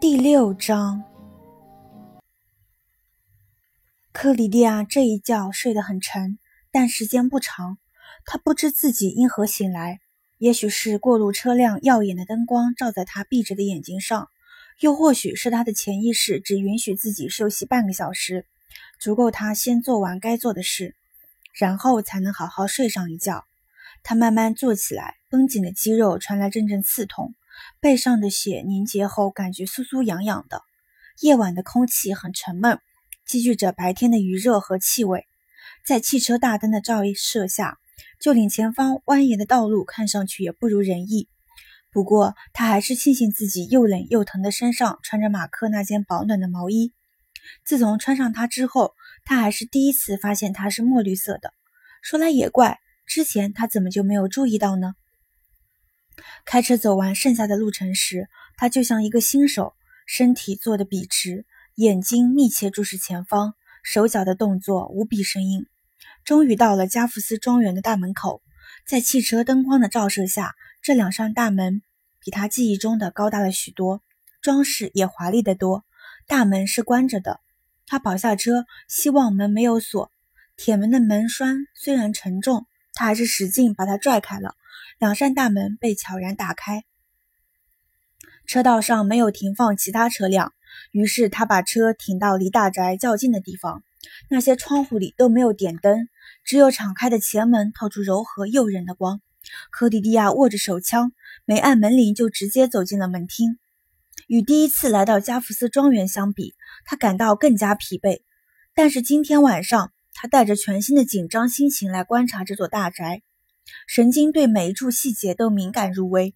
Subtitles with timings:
[0.00, 1.04] 第六章，
[4.12, 6.38] 克里蒂亚这一觉睡得很沉，
[6.72, 7.76] 但时间不长。
[8.24, 10.00] 他不知自己因何醒来，
[10.38, 14.30] 也许是过路车辆耀眼的灯光照在他闭着的眼睛上，
[14.78, 18.46] 又或许是他的潜意识只允许自己休息半个小时，
[18.98, 20.96] 足够他先做完该做的事，
[21.52, 23.44] 然后才能好好睡上一觉。
[24.02, 27.34] 他慢慢坐起来，绷紧的肌肉传来阵阵刺痛。
[27.80, 30.62] 背上的血凝结后，感觉酥酥痒痒的。
[31.20, 32.78] 夜晚的空气很沉闷，
[33.26, 35.26] 积聚着白天的余热和气味。
[35.84, 37.78] 在汽车大灯的照射下，
[38.20, 41.28] 就连前方蜿蜒的道路看上去也不如人意。
[41.92, 46.92] 不过，他还是庆幸自己又冷又疼的身上穿着马克那件保暖的毛衣。
[47.64, 51.52] 自从穿上它之后，他还是第一次发现它是墨绿色的。
[52.00, 54.94] 说来也怪，之前他怎么就没有注意到呢？
[56.44, 59.74] 开车走完剩下的路程时，他就像一个新手，
[60.06, 65.66] 身体坐得笔直，眼睛密切注视前方，手脚的动作无比生硬。
[66.24, 68.42] 终于到了加福斯庄园的大门口，
[68.86, 71.82] 在汽车灯光的照射下，这两扇大门
[72.20, 74.02] 比他记忆中的高大了许多，
[74.42, 75.84] 装饰也华丽得多。
[76.26, 77.40] 大门是关着的，
[77.86, 80.10] 他跑下车，希望门没有锁。
[80.56, 84.54] 铁门的门栓虽然沉重，他还是使劲把它拽开了。
[85.00, 86.84] 两扇大门被悄然打开，
[88.46, 90.52] 车道上没有停放其他车辆，
[90.92, 93.82] 于是他把车停到离大宅较近的地方。
[94.28, 96.10] 那些窗户里都没有点灯，
[96.44, 99.22] 只有敞开的前门透出柔和诱人的光。
[99.70, 101.12] 科迪迪亚握着手枪，
[101.46, 103.58] 没按门铃就直接走进了门厅。
[104.26, 108.20] 与第一次来到加福斯庄园相比，他感到更加疲惫。
[108.74, 113.22] 但是今天晚上，他带着全新的紧张心情来观察这座大宅。
[113.86, 116.34] 神经对每一处细节都敏感入微。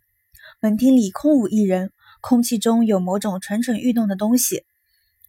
[0.61, 4.65] 门厅里空无一人，空气中有某种蠢蠢欲动的东西。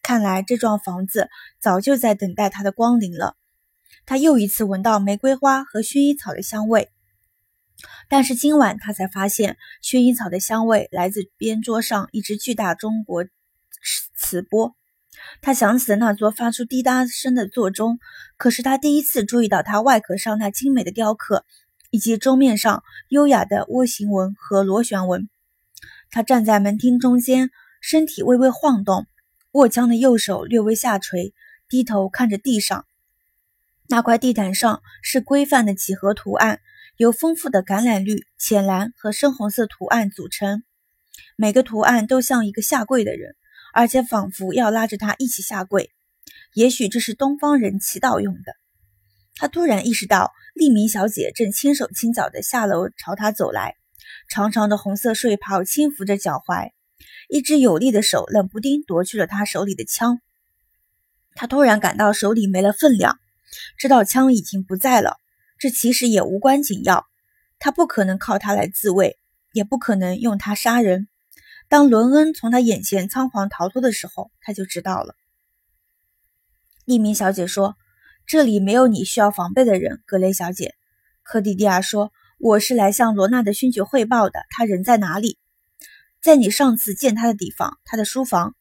[0.02, 3.35] 看来这幢房子早就在等待他的光临了。
[4.06, 6.90] 他又一次闻到玫瑰花和薰衣草的香味，
[8.07, 13.25] 但是今晚他才发现，薰衣草的香味来自边桌上一只巨大中国
[14.16, 14.75] 瓷钵。
[15.41, 17.97] 他想起了那座发出滴答声的座钟，
[18.38, 21.46] 可是他第一次注意到它外壳上那精美的雕刻。
[21.95, 25.29] 以及桌面上优雅的涡形纹和螺旋纹。
[26.11, 29.07] 他站在门厅中间，身体微微晃动，
[29.53, 31.33] 握枪的右手略微下垂，
[31.69, 32.85] 低头看着地上。
[33.88, 36.59] 那块地毯上是规范的几何图案，
[36.97, 40.63] 由丰富的橄榄绿、浅蓝和深红色图案组成。
[41.38, 43.38] 每个图案都像一个下跪的人，
[43.73, 45.91] 而且仿佛要拉着他一起下跪。
[46.56, 48.53] 也许这是东方人祈祷用的。
[49.38, 50.33] 他突然意识到。
[50.56, 53.76] 利明小姐正轻手轻脚地下楼朝他走来，
[54.30, 56.72] 长长的红色睡袍轻拂着脚踝，
[57.28, 60.22] 一只有力的手冷不丁夺去了他手里的枪。
[61.34, 63.20] 他突然感到手里没了分量，
[63.78, 65.20] 知道枪已经不在了。
[65.60, 67.06] 这其实也无关紧要，
[67.60, 69.20] 他不可能靠它来自卫，
[69.52, 71.10] 也不可能用它杀人。
[71.68, 75.18] 当伦恩从他眼前仓皇逃脱的时候，他就知道了。
[76.86, 77.76] 利明小姐说。
[78.28, 80.74] 这里没有你需要防备的人，格雷小姐。
[81.22, 84.40] 科蒂蒂亚说：“我是来向罗纳的勋爵汇报的。
[84.50, 85.38] 他人在哪里？
[86.24, 88.56] 在你上次见他的地方，他的书房。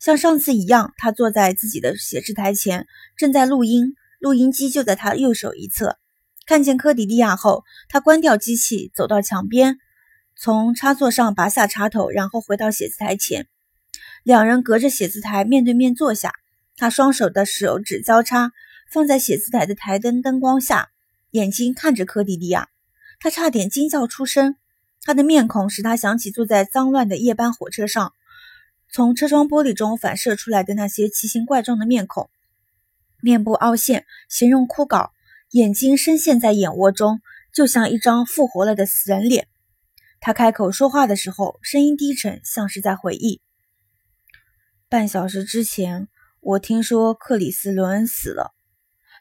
[0.00, 3.94] 像上次一样，他坐在自己的写字台前，正在录音。
[4.18, 5.98] 录音机就在他右手一侧。
[6.44, 9.78] 看见科迪蒂亚后，他关掉机器，走到墙边，
[10.36, 13.46] 从插座上拔下插头，然后回到写字台前。
[14.24, 16.32] 两人隔着写字台面对面坐下。”
[16.76, 18.52] 他双手的手指交叉
[18.90, 20.90] 放在写字台的台灯灯光下，
[21.30, 22.68] 眼睛看着科迪迪亚，
[23.18, 24.56] 他差点惊叫出声。
[25.02, 28.12] 他的面孔使他想起坐在脏乱的夜班火车上，
[28.90, 32.28] 从车窗玻璃中反射出来的那些奇形怪状的面孔，
[33.22, 35.10] 面部凹陷，形容枯槁，
[35.52, 37.20] 眼睛深陷在眼窝中，
[37.54, 39.48] 就像一张复活了的死人脸。
[40.20, 43.40] 他开口说话的时候，声音低沉，像是在回忆。
[44.90, 46.08] 半小时之前。
[46.48, 48.54] 我听说克里斯·伦恩死了，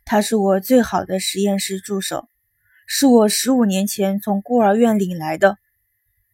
[0.05, 2.29] 他是我最好的实验室助手，
[2.85, 5.57] 是我十五年前从孤儿院领来的。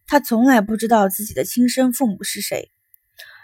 [0.06, 2.70] 他从来不知道自己的亲生父母是谁。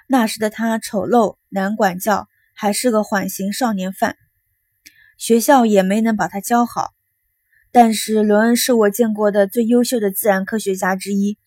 [0.09, 4.17] 那时的他丑陋、难管教，还是个缓刑少年犯，
[5.17, 6.93] 学校也没能把他教好。
[7.73, 11.39] 但是伦恩是我见过的最优秀的自然科学家之一。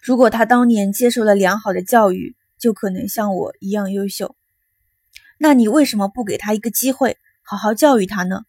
[0.00, 4.36] 如果他当年接受了良好的教育，就可能像我一样优秀。
[5.38, 8.42] 那你为什么不给他一个机会，好好教育他呢？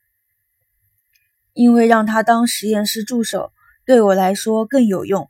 [1.53, 3.51] 因为让他当实验室助手
[3.85, 5.29] 对我来说更有用。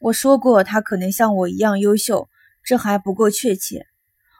[0.00, 2.28] 我说过，他可能像我一样优秀，
[2.64, 3.86] 这还不够确切。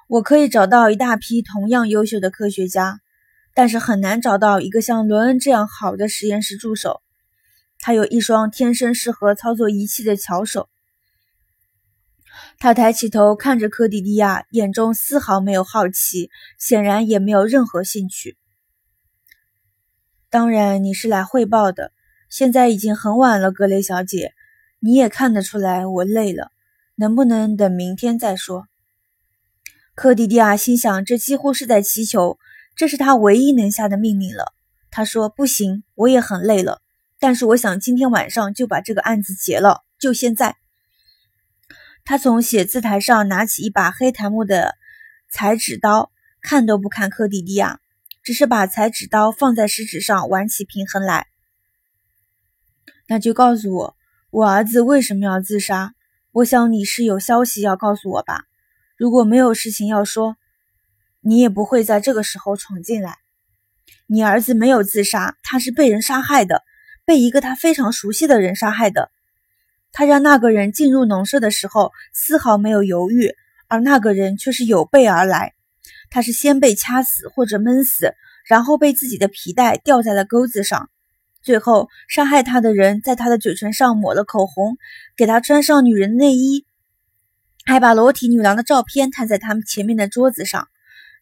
[0.08, 3.00] 我可以找到一大批同样优秀的科学家，
[3.54, 7.00] 但是很难找到一个像伦恩这样好的实验室助手。
[7.78, 10.68] 他有一双天生适合操作仪器的巧手。
[12.58, 18.36] 他抬起头看着科迪迪亚，眼中丝毫没有好奇，显然也没有任何兴趣。
[20.30, 21.92] 当然，你是来汇报的。
[22.30, 24.32] 现在已经很晚了，格雷小姐，
[24.80, 26.50] 你也看得出来我累了。
[26.94, 28.66] 能不能等明天再说？
[29.94, 32.38] 科迪迪亚心想，这几乎是在祈求，
[32.76, 34.54] 这是他唯一能下的命令了。
[34.90, 36.80] 他说：“不行，我也很累了。”
[37.18, 40.56] 但是我想今天晚上就把这个案子结了，就现在。
[42.04, 44.76] 他从写字台上拿起一把黑檀木的
[45.30, 46.10] 裁纸刀，
[46.40, 47.80] 看都不看科迪迪亚，
[48.22, 51.28] 只是把裁纸刀放在食指上玩起平衡来。
[53.06, 53.96] 那就告诉我，
[54.30, 55.94] 我儿子为什么要自杀？
[56.32, 58.44] 我想你是有消息要告诉我吧。
[58.96, 60.36] 如果没有事情要说，
[61.20, 63.18] 你也不会在这个时候闯进来。
[64.06, 66.62] 你儿子没有自杀，他是被人杀害的。
[67.04, 69.10] 被一个他非常熟悉的人杀害的，
[69.92, 73.34] 他让那个人进入农舍的时候丝毫没有犹豫，
[73.68, 75.54] 而那个人却是有备而来。
[76.10, 78.14] 他是先被掐死或者闷死，
[78.46, 80.90] 然后被自己的皮带吊在了钩子上，
[81.42, 84.76] 最后杀害他的人在他的嘴唇上抹了口红，
[85.16, 86.66] 给他穿上女人内衣，
[87.64, 90.68] 还把裸体女郎的照片摊在他们前面的桌子上，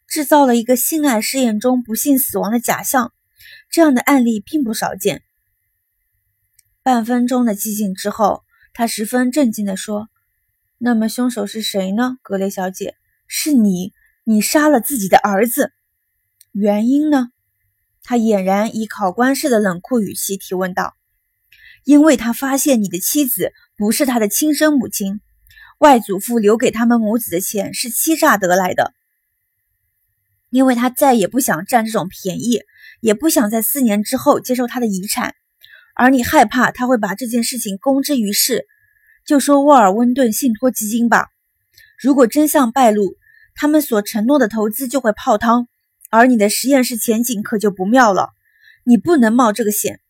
[0.09, 3.13] 制造了一个性爱试验中不幸死亡的假象。
[3.71, 5.23] 这样的案例并不少见。
[6.83, 10.09] 半分钟的寂静之后，他十分震惊地说
[10.79, 12.19] ：“那么凶手是谁呢？
[12.23, 12.95] 格雷小姐，
[13.27, 13.93] 是你，
[14.25, 15.73] 你杀了自己的儿子。
[16.53, 17.31] 原因呢？”
[18.03, 20.95] 他俨然以考官式的冷酷语气提问道
[21.85, 25.21] ：“因为他发现你的妻子不是他的亲生母亲，
[25.79, 28.95] 外祖父留给他们母子的钱是欺诈得来的。
[30.49, 32.63] 因为他再也不想占这种便宜，
[33.01, 35.35] 也不想在四年之后接受他的遗产。”
[36.00, 38.67] 而你害怕他会把这件事情公之于世，
[39.26, 41.29] 就说沃尔温顿信托基金吧。
[42.02, 43.19] 如果真相败露，
[43.55, 45.69] 他们所承诺的投资就会泡汤，
[46.08, 48.31] 而你的实验室前景可就不妙了。
[48.82, 50.00] 你不能冒这个险。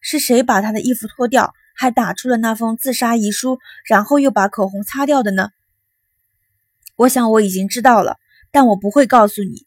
[0.00, 5.50] 是谁把他的衣服脱掉，还打出了那封自杀遗书，然后又把口红擦掉的呢？
[6.96, 8.16] 我想我已经知道了，
[8.50, 9.66] 但我不会告诉你。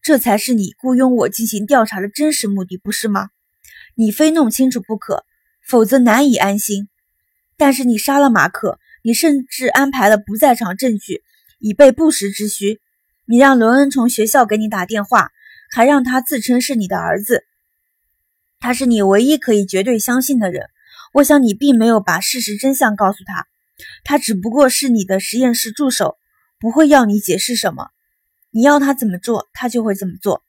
[0.00, 3.28] 这才是你雇佣我进行调查的真实目的，不是吗？
[3.98, 5.24] 你非弄清楚不可，
[5.66, 6.90] 否则难以安心。
[7.56, 11.22] 但是你杀了马克，你甚至安排了不在场证据，
[11.58, 12.78] 以备不时之需。
[13.24, 15.30] 你让伦恩从学校给你打电话，
[15.70, 17.44] 还让他自称是你的儿子。
[18.60, 20.66] 他是你唯一可以绝对相信的人。
[21.14, 23.46] 我想你并没有把事实真相告诉他，
[24.04, 26.18] 他只不过是你的实验室助手，
[26.60, 27.88] 不会要你解释什么。
[28.50, 30.42] 你要他怎么做，他就会怎么做。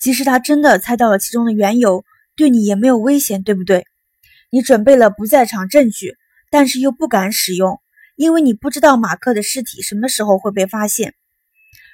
[0.00, 2.04] 即使他真的猜到了其中的缘由。
[2.40, 3.84] 对你也没有危险，对不对？
[4.48, 6.16] 你准备了不在场证据，
[6.50, 7.82] 但是又不敢使用，
[8.16, 11.12] 因为你不知道马克的尸体什么时候会被发现。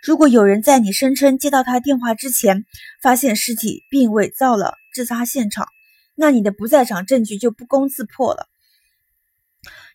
[0.04, 2.64] 如果有人在你声称接到他电话之前
[3.02, 5.66] 发现尸体并伪造了自杀现场，
[6.14, 8.46] 那你的不在场证据就不攻自破了。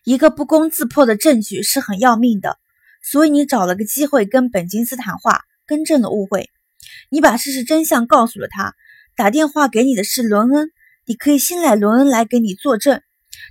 [0.04, 2.58] 一个不攻自破的证据是很要命的，
[3.02, 6.50] 所以你找了个机会跟本金斯谈话，更正了误会。
[7.08, 8.74] 你把事实真相告诉了他。
[9.14, 10.70] 打电话给你的是伦恩，
[11.04, 13.02] 你可以信赖伦恩来给你作证。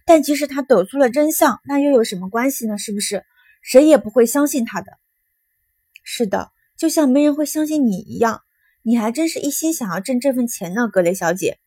[0.05, 2.77] 但即使他抖出了真相，那又有什么关系呢？
[2.77, 3.23] 是不是？
[3.61, 4.93] 谁也不会相信他的。
[6.03, 8.41] 是的，就像没人会相信你一样。
[8.81, 11.59] 你还真是一心想要挣这份钱呢，格雷小姐。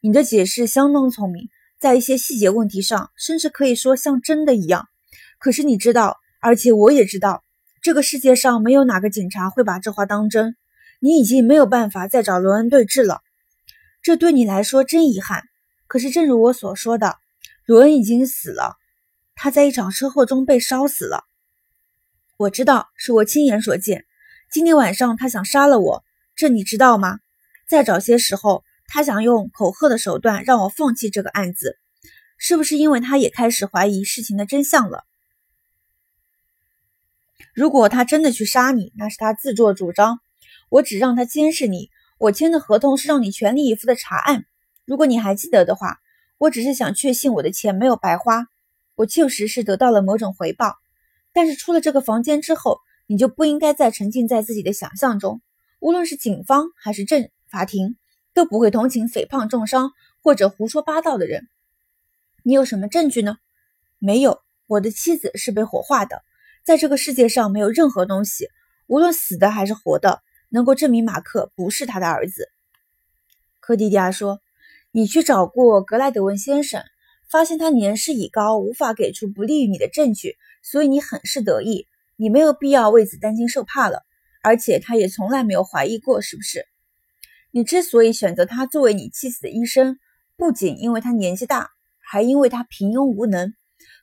[0.00, 1.48] 你的解释相当聪明，
[1.78, 4.88] 在一些细节问题上，甚至可以说像真的一样。
[5.38, 7.44] 可是你知道，而且我也知道，
[7.80, 10.56] 这个世界上没有哪个警察会把这话当真。
[10.98, 13.20] 你已经没有办法再找伦恩对质了。
[14.06, 15.42] 这对你来说真遗憾，
[15.88, 17.18] 可是正如我所说的，
[17.64, 18.76] 罗恩已经死了，
[19.34, 21.24] 他在一场车祸中被烧死了。
[22.36, 24.04] 我知道，是我亲眼所见。
[24.48, 26.04] 今天晚上他想杀了我，
[26.36, 27.18] 这你知道吗？
[27.68, 31.76] 在早些时候，他想用恐吓的手段让我放弃这个案子，
[32.38, 35.02] 是不是因为他也开始怀疑事情的真相了？
[37.52, 40.20] 如果他真的去杀你，那是他自作主张，
[40.68, 41.90] 我只让他监视你。
[42.18, 44.46] 我签的合同是让你全力以赴的查案。
[44.84, 45.98] 如果你还记得的话，
[46.38, 48.46] 我只是想确信我的钱没有白花，
[48.94, 50.76] 我确实是得到了某种回报。
[51.32, 55.42] 但是出了这个房间之后，你就不应该再沉浸在自己的想象中。
[55.78, 57.96] 无论是警方还是正法庭，
[58.32, 59.92] 都不会同情肥胖重伤
[60.22, 61.48] 或者胡说八道的人。
[62.42, 63.36] 你有什么证据呢？
[63.98, 66.22] 没有，我的妻子是被火化的，
[66.64, 68.48] 在这个世界上没有任何东西，
[68.86, 72.48] 无论死的还是活的，能够证明马克不是他的儿子。
[73.60, 74.40] 科迪迪亚说
[74.92, 76.82] ：“你去找过格莱德文先生，
[77.30, 81.86] 发现他年事已高，无法给出不利于你的证据，所以你很是得意。
[82.16, 84.04] 你没有必要为此担惊受怕了，
[84.42, 86.66] 而且他也从来没有怀疑过，是不是？
[87.50, 89.98] 你之所以选择他作为你妻子的医生，
[90.36, 93.52] 不仅因为他年纪大，还因为他平庸无能。”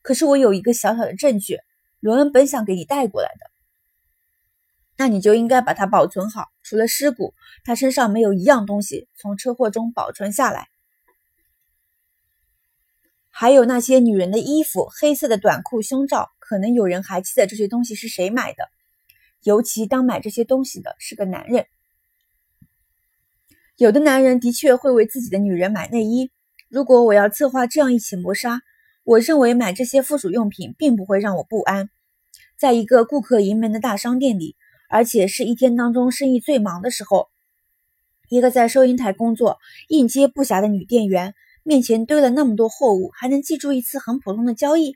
[0.04, 1.58] 可是我有一个小小的证据，
[2.02, 3.50] 伦恩本想给你带过来的，
[4.98, 6.48] 那你就应该把它保存好。
[6.62, 7.34] 除了尸骨，
[7.64, 10.68] 他身上没有一样东西从车祸中保存下来。
[13.30, 18.70] 还有那些女人的衣服、黑色的短裤、胸罩，可能有人还记得这些东西是谁买的，
[19.42, 21.66] 尤其当买这些东西的是个男人。
[23.78, 26.30] 有的男人的确会为自己的女人买内衣。
[26.70, 28.62] 如果我要策划这样一起谋杀，
[29.04, 31.90] 我认为买这些附属用品并不会让我不安。
[32.56, 34.56] 在一个顾客盈门的大商店里，
[34.94, 37.30] 而且是一天当中生意最忙的时候，
[38.30, 39.58] 一个在收银台工作、
[39.88, 41.34] 应接不暇的女店员
[41.64, 44.96] 面前堆了那么多货物，还能记住一次很普通的交易，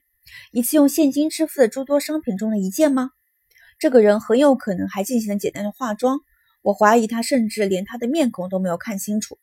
[0.51, 3.09] 一次用现金支付的诸多商品中的一件吗？
[3.79, 6.19] 这个人很有可能还进行了简单的化妆。
[6.61, 9.39] 我怀疑他甚至连他的面孔都没有看清楚。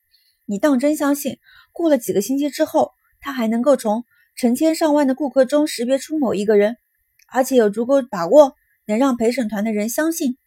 [0.47, 1.39] 你当真相信，
[1.73, 4.05] 过了几个星期之后，他还能够从？
[4.37, 6.77] 成千上万的顾客中识别出某一个人，
[7.27, 8.55] 而且有足够把握
[8.87, 10.39] 能让陪审团的人相信。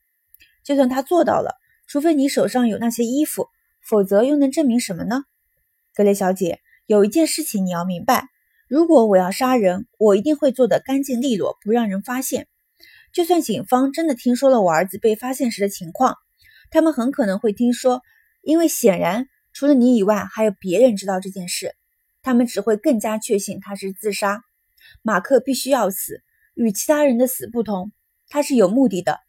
[0.68, 1.56] 就算他做到了，
[1.88, 3.48] 除非你手上有那些衣服，
[3.82, 5.24] 否则又能证明什么呢？
[5.96, 8.26] 格雷小姐，有一件事情你要明白：
[8.68, 12.50] 如果我要杀人，我一定会做得干净利落，不让人发现。
[13.14, 16.18] 就算警方真的听说了我儿子被发现时的情况，
[16.70, 18.02] 他们很可能会听说，
[18.42, 21.74] 因为显然除了你以外，还有别人知道这件事。
[22.22, 24.42] 他们只会更加确信他是自杀。
[25.02, 26.22] 马克必须要死，
[26.56, 27.94] 与其他人的死不同，
[28.28, 29.22] 他是有目的的。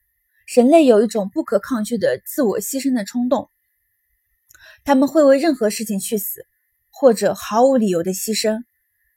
[0.54, 3.50] 人类有一种不可抗拒的自我牺牲的冲动，
[4.82, 6.46] 他们会为任何事情去死，
[6.88, 8.62] 或者毫无理由的牺牲，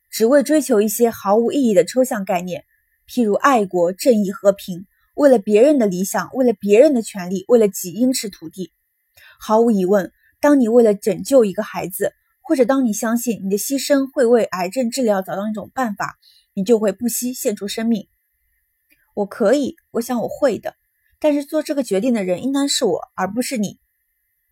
[0.10, 2.66] 只为追求一些毫无意义的抽象概念，
[3.08, 4.86] 譬如爱国、正义、和平。
[5.16, 8.74] 为了别人的理想，为了别人的权利，为了几英尺土地。
[9.40, 10.12] 毫无疑问，
[10.42, 12.14] 当你为了拯救一个孩子。
[12.44, 16.18] 或者当你相信你的牺牲会为癌症治疗找到一种办法，
[16.54, 18.10] 你就会不惜献出生命。
[19.14, 20.76] 我可以，我想我会的。
[21.22, 23.80] 但是做这个决定的人应当是我，而不是你。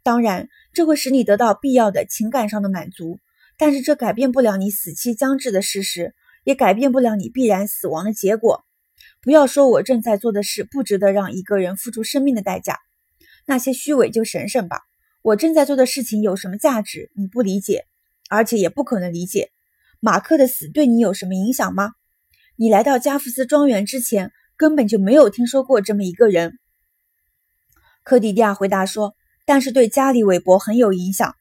[0.03, 3.19] 当然，这会使你得到必要的情感上的满足，
[3.57, 8.63] 但是这改变不了你死期将至的事实，也改变不了你必然死亡的结果。
[9.21, 12.79] 不要说我正在做的事不值得让一个人付出生命的代价，
[13.45, 14.81] 那些虚伪就省省吧。
[15.21, 17.11] 我正在做的事情有什么价值？
[17.15, 17.85] 你不理解。
[18.31, 19.49] 而且也不可能理解，
[19.99, 21.93] 马克的死对你有什么影响吗？
[22.57, 26.59] 你来到加夫斯庄园之前，根本就没有听说过这么一个人。
[28.03, 29.15] 科迪迪亚回答说
[29.47, 31.33] ：“但是对加里韦伯很有影响。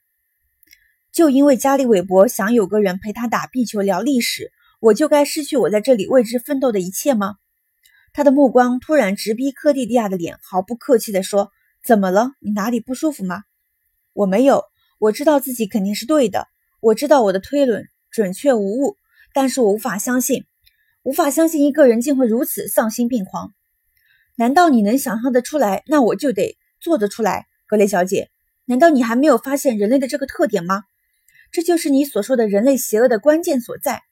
[1.10, 7.34] 就因为加里韦伯想有个人陪他打壁球聊历史，我就该失去我在这里为之奋斗的一切吗？”
[8.14, 11.50] 他的目光突然直逼科蒂迪亚的脸，毫不客气地说
[11.82, 12.30] ：“怎么了？
[12.38, 13.42] 你哪里不舒服吗
[14.14, 14.62] ？”“我没有，
[15.00, 16.46] 我知道自己肯定是对的。”
[16.80, 18.96] 我知道我的推论准确无误，
[19.34, 20.44] 但是我无法相信，
[21.08, 23.54] 无法相信一个人竟会如此丧心病狂。
[24.36, 25.82] 难道你能想象得出来？
[25.86, 28.28] 那我就得做得出来，格雷小姐。
[28.66, 30.82] 难道你还没有发现人类的这个特点吗？
[31.50, 34.02] 这就是你所说的人类邪恶的关键所在。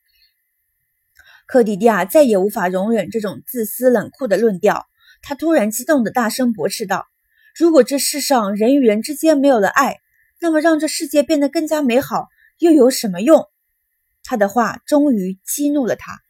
[1.47, 4.87] 克迪迪亚再也无法容忍这种自私冷酷的论调，
[5.21, 7.07] 他突然激动地大声驳斥道
[7.55, 9.99] ：“如果这世上人与人之间没有了爱，
[10.41, 13.45] 那么让这世界变得更加美好。”又有什么用？
[14.25, 16.23] 他的话终于激怒了他。